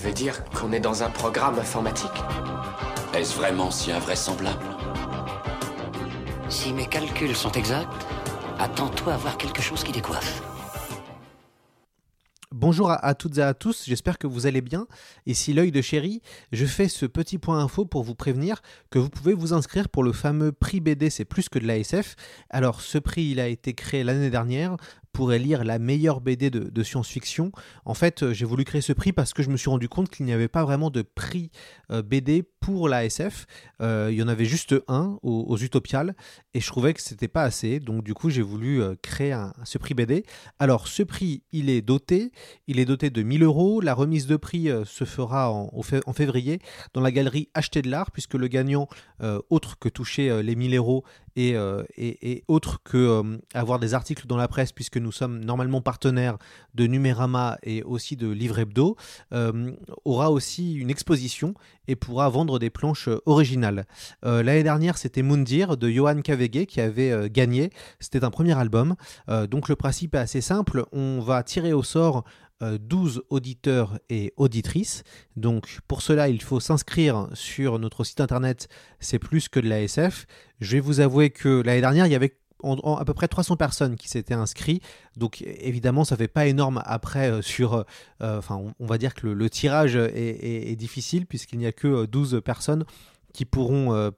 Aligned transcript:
Tu 0.00 0.06
veux 0.06 0.14
dire 0.14 0.42
qu'on 0.52 0.72
est 0.72 0.80
dans 0.80 1.02
un 1.02 1.10
programme 1.10 1.58
informatique 1.58 2.10
Est-ce 3.12 3.36
vraiment 3.36 3.70
si 3.70 3.92
invraisemblable 3.92 4.64
Si 6.48 6.72
mes 6.72 6.86
calculs 6.86 7.36
sont 7.36 7.52
exacts, 7.52 7.92
attends-toi 8.58 9.12
à 9.12 9.16
voir 9.18 9.36
quelque 9.36 9.60
chose 9.60 9.84
qui 9.84 9.92
décoiffe. 9.92 10.42
Bonjour 12.52 12.90
à, 12.90 13.14
toutes 13.14 13.38
et 13.38 13.42
à 13.42 13.54
tous, 13.54 13.84
j'espère 13.86 14.18
que 14.18 14.26
vous 14.26 14.46
allez 14.46 14.60
bien. 14.60 14.86
Ici 15.24 15.52
l'œil 15.52 15.70
de 15.70 15.80
chéri, 15.80 16.20
je 16.52 16.66
fais 16.66 16.88
ce 16.88 17.06
petit 17.06 17.38
point 17.38 17.58
info 17.58 17.84
pour 17.84 18.02
vous 18.02 18.14
prévenir 18.14 18.60
que 18.90 18.98
vous 18.98 19.08
pouvez 19.08 19.34
vous 19.34 19.52
inscrire 19.52 19.88
pour 19.88 20.02
le 20.02 20.12
fameux 20.12 20.50
prix 20.50 20.80
BD 20.80 21.10
C'est 21.10 21.24
plus 21.24 21.48
que 21.48 21.58
de 21.58 21.66
l'ASF. 21.66 22.16
Alors 22.50 22.80
ce 22.80 22.98
prix 22.98 23.30
il 23.30 23.40
a 23.40 23.48
été 23.48 23.72
créé 23.72 24.02
l'année 24.02 24.30
dernière 24.30 24.76
pourrait 25.12 25.38
lire 25.38 25.64
la 25.64 25.78
meilleure 25.78 26.20
BD 26.20 26.50
de, 26.50 26.82
science-fiction. 26.82 27.52
En 27.84 27.94
fait, 27.94 28.22
euh, 28.22 28.32
j'ai 28.32 28.44
voulu 28.44 28.64
créer 28.64 28.80
ce 28.80 28.92
prix 28.92 29.12
parce 29.12 29.32
que 29.34 29.42
je 29.42 29.50
me 29.50 29.56
suis 29.56 29.68
rendu 29.68 29.88
compte 29.88 30.08
qu'il 30.08 30.24
n'y 30.24 30.32
avait 30.32 30.48
pas 30.48 30.64
vraiment 30.64 30.90
de 30.90 31.02
prix 31.02 31.50
euh, 31.90 32.02
BD 32.02 32.42
pour 32.60 32.88
la 32.88 33.04
SF. 33.04 33.46
Euh, 33.82 34.08
il 34.10 34.16
y 34.16 34.22
en 34.22 34.28
avait 34.28 34.44
juste 34.44 34.74
un 34.88 35.18
aux, 35.22 35.56
Utopiales 35.58 36.14
et 36.54 36.60
je 36.60 36.66
trouvais 36.66 36.94
que 36.94 37.02
c'était 37.02 37.28
pas 37.28 37.42
assez. 37.42 37.80
Donc 37.80 38.02
du 38.02 38.14
coup, 38.14 38.30
j'ai 38.30 38.42
voulu 38.42 38.82
créer 39.02 39.36
ce 39.64 39.78
prix 39.78 39.94
BD. 39.94 40.24
Alors, 40.58 40.88
ce 40.88 41.02
prix, 41.02 41.42
il 41.52 41.68
est 41.68 41.82
doté. 41.82 42.32
Il 42.66 42.78
est 42.78 42.84
doté 42.84 43.10
de 43.10 43.22
1000 43.22 43.42
euros. 43.42 43.80
La 43.80 43.94
remise 43.94 44.26
de 44.26 44.36
prix 44.36 44.68
se 44.84 45.04
fera 45.04 45.50
en, 45.50 45.70
en, 45.72 46.12
février 46.12 46.60
dans 46.94 47.00
la 47.00 47.12
galerie 47.12 47.48
Acheter 47.54 47.82
de 47.82 47.90
l'art 47.90 48.10
puisque 48.10 48.34
le 48.34 48.48
gagnant, 48.48 48.88
autre 49.50 49.78
que 49.78 49.88
toucher 49.88 50.42
les 50.42 50.56
1000 50.56 50.76
euros, 50.76 51.04
euh, 51.38 51.84
et, 51.96 52.32
et, 52.32 52.44
autre 52.48 52.82
que 52.82 52.96
euh, 52.96 53.38
avoir 53.54 53.78
des 53.78 53.94
articles 53.94 54.26
dans 54.26 54.36
la 54.36 54.48
presse, 54.48 54.72
puisque 54.72 54.96
nous 54.96 55.12
sommes 55.12 55.44
normalement 55.44 55.80
partenaires 55.80 56.38
de 56.74 56.86
Numérama 56.86 57.58
et 57.62 57.82
aussi 57.82 58.16
de 58.16 58.28
Livre 58.28 58.58
Hebdo, 58.58 58.96
euh, 59.32 59.72
aura 60.04 60.30
aussi 60.30 60.74
une 60.74 60.90
exposition 60.90 61.54
et 61.88 61.96
pourra 61.96 62.28
vendre 62.28 62.58
des 62.58 62.70
planches 62.70 63.08
originales. 63.26 63.84
L'année 64.22 64.62
dernière, 64.62 64.96
c'était 64.96 65.22
Mundir 65.22 65.76
de 65.76 65.90
Johan 65.90 66.20
Kavege 66.22 66.66
qui 66.66 66.80
avait 66.80 67.28
gagné. 67.28 67.70
C'était 67.98 68.22
un 68.22 68.30
premier 68.30 68.56
album. 68.56 68.94
donc 69.50 69.68
le 69.68 69.74
principe 69.74 70.14
est 70.14 70.18
assez 70.18 70.40
simple. 70.40 70.84
On 70.92 71.18
va 71.18 71.42
tirer 71.42 71.72
au 71.72 71.82
sort 71.82 72.22
12 72.60 73.18
euh, 73.18 73.26
auditeurs 73.30 73.98
et 74.08 74.32
auditrices. 74.36 75.02
Donc 75.36 75.78
pour 75.88 76.02
cela, 76.02 76.28
il 76.28 76.42
faut 76.42 76.60
s'inscrire 76.60 77.28
sur 77.34 77.78
notre 77.78 78.04
site 78.04 78.20
internet, 78.20 78.68
c'est 78.98 79.18
plus 79.18 79.48
que 79.48 79.60
de 79.60 79.68
la 79.68 79.82
SF. 79.82 80.26
Je 80.60 80.72
vais 80.72 80.80
vous 80.80 81.00
avouer 81.00 81.30
que 81.30 81.62
l'année 81.62 81.80
dernière, 81.80 82.06
il 82.06 82.12
y 82.12 82.14
avait 82.14 82.36
à 82.62 83.04
peu 83.06 83.14
près 83.14 83.26
300 83.26 83.56
personnes 83.56 83.96
qui 83.96 84.08
s'étaient 84.08 84.34
inscrits. 84.34 84.82
Donc 85.16 85.42
évidemment, 85.42 86.04
ça 86.04 86.16
fait 86.16 86.28
pas 86.28 86.46
énorme 86.46 86.82
après 86.84 87.30
euh, 87.30 87.42
sur... 87.42 87.84
Euh, 88.22 88.40
on, 88.50 88.86
va 88.86 88.98
dire 88.98 89.14
que 89.14 89.26
le, 89.26 89.50
tirage 89.50 89.96
est, 89.96 90.76
difficile 90.76 91.26
puisqu'il 91.26 91.58
n'y 91.58 91.66
a 91.66 91.72
que 91.72 92.04
12 92.04 92.42
personnes 92.44 92.84
qui 93.32 93.44
pourront 93.44 94.12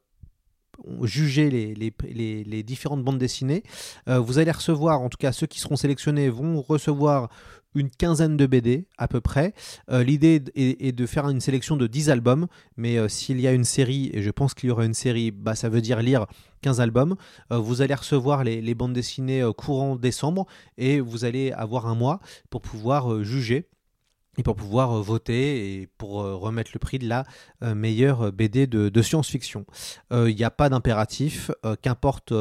juger 1.02 1.50
les, 1.50 1.74
les, 1.74 2.62
différentes 2.62 3.02
bandes 3.02 3.18
dessinées. 3.18 3.62
vous 4.06 4.38
allez 4.38 4.50
recevoir, 4.50 5.00
en 5.00 5.08
tout 5.08 5.18
cas 5.18 5.32
ceux 5.32 5.46
qui 5.46 5.60
seront 5.60 5.76
sélectionnés 5.76 6.28
vont 6.28 6.60
recevoir 6.62 7.28
une 7.74 7.90
quinzaine 7.90 8.36
de 8.36 8.46
BD 8.46 8.86
à 8.98 9.08
peu 9.08 9.20
près. 9.20 9.54
Euh, 9.90 10.02
l'idée 10.02 10.42
est, 10.54 10.92
de 10.92 11.06
faire 11.06 11.28
une 11.28 11.40
sélection 11.40 11.76
de 11.76 11.86
10 11.86 12.10
albums, 12.10 12.46
mais 12.76 12.98
euh, 12.98 13.08
s'il 13.08 13.40
y 13.40 13.46
a 13.46 13.52
une 13.52 13.64
série, 13.64 14.10
et 14.12 14.22
je 14.22 14.30
pense 14.30 14.54
qu'il 14.54 14.68
y 14.68 14.72
aura 14.72 14.84
une 14.84 14.94
série, 14.94 15.30
bah, 15.30 15.54
ça 15.54 15.68
veut 15.68 15.80
dire 15.80 16.00
lire 16.02 16.26
15 16.62 16.80
albums. 16.80 17.16
Euh, 17.52 17.58
vous 17.58 17.82
allez 17.82 17.94
recevoir 17.94 18.44
les, 18.44 18.60
les 18.60 18.74
bandes 18.74 18.92
dessinées 18.92 19.48
courant 19.56 19.96
décembre 19.96 20.46
et 20.78 21.00
vous 21.00 21.24
allez 21.24 21.52
avoir 21.52 21.86
un 21.86 21.94
mois 21.94 22.20
pour 22.50 22.60
pouvoir 22.60 23.22
juger 23.22 23.68
et 24.38 24.42
pour 24.42 24.56
pouvoir 24.56 24.92
euh, 24.92 25.02
voter 25.02 25.80
et 25.80 25.88
pour 25.98 26.22
euh, 26.22 26.34
remettre 26.34 26.70
le 26.72 26.78
prix 26.78 26.98
de 26.98 27.06
la 27.06 27.24
euh, 27.62 27.74
meilleure 27.74 28.32
BD 28.32 28.66
de, 28.66 29.02
science-fiction. 29.02 29.66
Il 30.12 30.34
n'y 30.34 30.44
a 30.44 30.50
pas 30.50 30.68
d'impératif, 30.68 31.50
qu'importe 31.82 32.32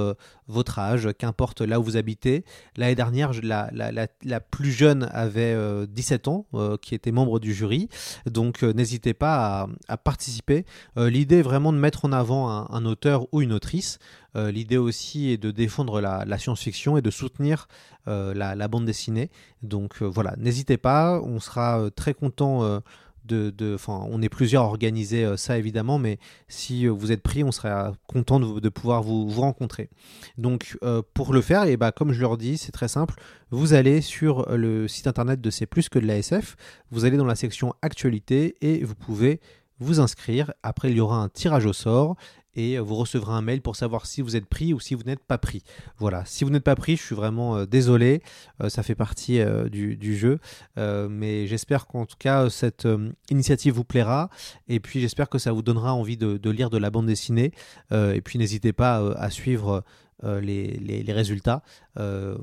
votre 0.48 0.78
âge, 0.78 1.10
qu'importe 1.18 1.62
là 1.62 1.80
où 1.80 1.84
vous 1.84 1.98
habitez. 1.98 2.46
L'année 2.78 2.94
dernière, 2.94 3.32
la, 3.42 3.72
la, 3.72 4.40
plus 4.40 4.72
jeune 4.72 5.10
avait 5.12 5.56
17 5.88 6.28
ans, 6.28 6.46
qui 6.82 6.94
était 6.94 7.12
membre 7.12 7.40
du 7.40 7.54
jury, 7.54 7.90
donc 8.30 8.62
n'hésitez 8.62 9.16
pas 9.16 9.68
à, 9.88 9.98
participer. 9.98 10.66
L'idée 10.98 11.38
est 11.38 11.44
vraiment 11.44 11.74
de 11.74 11.80
mettre 11.80 12.06
en 12.06 12.12
avant 12.12 12.48
un 12.48 12.86
auteur 12.86 13.28
ou 13.32 13.42
une 13.42 13.54
autrice. 13.54 13.98
Euh, 14.36 14.52
l'idée 14.52 14.78
aussi 14.78 15.30
est 15.30 15.38
de 15.38 15.52
défendre 15.52 16.02
la, 16.02 16.38
science-fiction 16.38 16.98
et 16.98 17.02
de 17.02 17.10
soutenir 17.10 17.68
euh, 18.08 18.34
la, 18.34 18.68
bande 18.68 18.86
dessinée. 18.86 19.30
Donc 19.62 20.02
euh, 20.02 20.06
voilà, 20.06 20.36
n'hésitez 20.38 20.78
pas, 20.78 21.22
on 21.22 21.40
sera 21.40 21.90
très 21.96 22.14
content. 22.14 22.82
De, 23.24 23.78
on 23.88 24.22
est 24.22 24.30
plusieurs 24.30 24.64
à 24.64 24.66
organiser 24.66 25.38
ça 25.38 25.58
évidemment, 25.58 25.98
mais 26.00 26.20
si 26.50 26.88
vous 26.88 27.14
êtes 27.14 27.22
pris, 27.22 27.46
on 27.46 27.52
sera 27.54 27.94
content 28.06 28.42
de, 28.42 28.70
pouvoir 28.70 29.04
vous, 29.04 29.30
rencontrer. 29.30 29.90
Donc 30.38 30.78
pour 31.14 31.32
le 31.32 31.40
faire, 31.42 31.64
et 31.64 31.78
bah, 31.78 31.94
comme 31.94 32.12
je 32.12 32.20
leur 32.20 32.36
dis, 32.36 32.58
c'est 32.58 32.74
très 32.74 32.90
simple. 32.90 33.14
Vous 33.50 33.74
allez 33.74 34.02
sur 34.02 34.50
le 34.50 34.88
site 34.90 35.08
internet 35.08 35.40
de 35.40 35.50
C'est 35.50 35.66
plus 35.66 35.88
que 35.88 36.00
de 36.00 36.08
la 36.08 36.18
SF, 36.18 36.58
vous 36.90 37.06
allez 37.06 37.16
dans 37.16 37.26
la 37.26 37.36
section 37.36 37.74
actualité 37.82 38.56
et 38.60 38.84
vous 38.84 38.96
pouvez 38.96 39.40
vous 39.80 40.00
inscrire. 40.00 40.54
Après, 40.64 40.90
il 40.90 40.98
y 40.98 41.02
aura 41.02 41.18
un 41.18 41.30
tirage 41.30 41.66
au 41.66 41.74
sort 41.74 42.16
et 42.56 42.80
vous 42.80 42.96
recevrez 42.96 43.34
un 43.34 43.42
mail 43.42 43.62
pour 43.62 43.76
savoir 43.76 44.06
si 44.06 44.22
vous 44.22 44.36
êtes 44.36 44.46
pris 44.46 44.74
ou 44.74 44.80
si 44.80 44.96
vous 44.96 45.04
n'êtes 45.04 45.24
pas 45.24 45.38
pris. 45.38 45.64
Voilà, 45.98 46.24
si 46.26 46.44
vous 46.44 46.50
n'êtes 46.50 46.64
pas 46.64 46.76
pris, 46.76 46.98
je 46.98 47.02
suis 47.02 47.16
vraiment 47.16 47.58
euh, 47.58 47.66
désolé, 47.66 48.22
euh, 48.62 48.70
ça 48.70 48.84
fait 48.84 48.96
partie 48.96 49.40
euh, 49.40 49.70
du, 49.70 50.18
jeu, 50.18 50.40
mais 50.78 51.48
j'espère 51.48 51.88
qu'en 51.88 52.06
tout 52.06 52.18
cas 52.20 52.50
cette 52.50 52.88
initiative 53.30 53.74
vous 53.74 53.84
plaira. 53.84 54.30
Et 54.68 54.80
puis 54.80 55.00
j'espère 55.00 55.30
que 55.30 55.38
ça 55.38 55.52
vous 55.52 55.62
donnera 55.62 55.94
envie 55.94 56.18
de 56.18 56.50
lire 56.50 56.70
de 56.70 56.78
la 56.78 56.90
bande 56.90 57.06
dessinée. 57.06 57.52
Et 57.92 58.22
puis 58.22 58.38
n'hésitez 58.38 58.74
pas 58.74 58.98
à 59.16 59.30
suivre 59.30 59.84
euh, 60.24 60.40
les, 60.40 61.04
résultats. 61.08 61.64
Euh, 62.00 62.38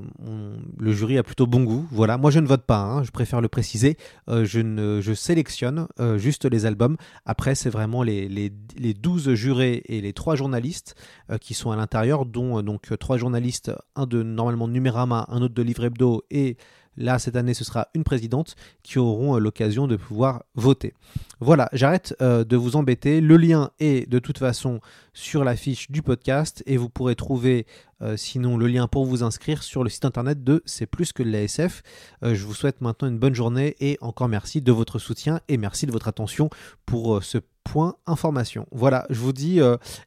le 0.78 0.92
jury 0.92 1.18
a 1.18 1.22
plutôt 1.22 1.46
bon 1.46 1.62
goût. 1.62 1.86
Voilà, 1.90 2.18
moi 2.18 2.30
je 2.30 2.40
ne 2.40 2.46
vote 2.46 2.64
pas, 2.64 2.80
hein, 2.80 3.02
je 3.02 3.10
préfère 3.10 3.40
le 3.40 3.48
préciser. 3.48 3.96
Euh, 4.28 4.44
je, 4.44 4.60
ne, 4.60 5.00
je 5.00 5.12
sélectionne 5.14 5.86
juste 6.16 6.44
les 6.44 6.66
albums. 6.66 6.96
Après, 7.24 7.54
c'est 7.54 7.70
vraiment 7.70 8.02
les, 8.02 8.28
les, 8.28 8.94
12 8.94 9.34
jurés 9.34 9.82
et 9.86 10.00
les 10.00 10.12
3 10.12 10.36
journalistes 10.36 10.94
qui 11.40 11.54
sont 11.54 11.70
à 11.70 11.76
l'intérieur, 11.76 12.26
dont 12.26 12.62
donc 12.62 12.92
3 12.98 13.16
journalistes, 13.16 13.72
un 13.96 14.06
de 14.06 14.22
normalement 14.22 14.68
Numérama, 14.68 15.26
un 15.28 15.42
autre 15.42 15.54
de 15.54 15.62
Livre 15.62 15.84
Hebdo 15.84 16.24
et 16.30 16.56
Là, 16.98 17.20
cette 17.20 17.36
année, 17.36 17.54
ce 17.54 17.62
sera 17.62 17.88
une 17.94 18.02
présidente 18.02 18.56
qui 18.82 18.98
auront 18.98 19.36
euh, 19.36 19.38
l'occasion 19.38 19.86
de 19.86 19.94
pouvoir 19.94 20.42
voter. 20.56 20.94
Voilà, 21.38 21.68
j'arrête 21.72 22.16
euh, 22.20 22.42
de 22.42 22.56
vous 22.56 22.74
embêter. 22.74 23.20
Le 23.20 23.36
lien 23.36 23.70
est 23.78 24.10
de 24.10 24.18
toute 24.18 24.38
façon 24.38 24.80
sur 25.14 25.44
la 25.44 25.54
fiche 25.54 25.90
du 25.92 26.02
podcast 26.02 26.64
et 26.66 26.76
vous 26.76 26.88
pourrez 26.88 27.14
trouver 27.14 27.66
euh, 28.02 28.16
sinon 28.16 28.56
le 28.56 28.66
lien 28.66 28.88
pour 28.88 29.04
vous 29.04 29.22
inscrire 29.22 29.62
sur 29.62 29.84
le 29.84 29.90
site 29.90 30.04
internet 30.04 30.42
de 30.42 30.60
C'est 30.66 30.86
plus 30.86 31.12
que 31.12 31.22
l'ASF. 31.22 31.82
je 32.22 32.44
vous 32.44 32.54
souhaite 32.54 32.80
maintenant 32.80 33.08
une 33.08 33.18
bonne 33.18 33.34
journée 33.34 33.76
et 33.78 33.96
encore 34.00 34.28
merci 34.28 34.60
de 34.60 34.72
votre 34.72 34.98
soutien 34.98 35.40
et 35.46 35.56
merci 35.56 35.86
de 35.86 35.92
votre 35.92 36.08
attention 36.08 36.50
pour 36.84 37.22
ce 37.22 37.38
point 37.62 37.94
information. 38.06 38.66
Voilà, 38.72 39.06
je 39.10 39.20
vous 39.20 39.32
dis 39.32 39.60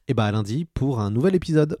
eh 0.08 0.14
ben, 0.14 0.24
à 0.24 0.32
lundi 0.32 0.66
pour 0.74 1.00
un 1.00 1.10
nouvel 1.10 1.34
épisode. 1.34 1.78